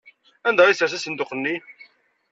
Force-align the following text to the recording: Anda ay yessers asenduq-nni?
Anda 0.47 0.61
ay 0.63 0.69
yessers 0.71 0.93
asenduq-nni? 0.97 1.55